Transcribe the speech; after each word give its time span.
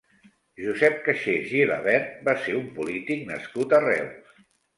Josep 0.61 0.95
Caixés 1.07 1.45
Gilabert 1.51 2.15
va 2.31 2.35
ser 2.47 2.57
un 2.63 2.67
polític 2.79 3.23
nascut 3.29 3.79
a 3.81 3.85
Reus. 3.87 4.35